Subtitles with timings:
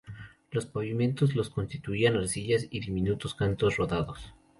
[0.49, 4.33] Los pavimentos los constituían arcillas y diminutos cantos rodados.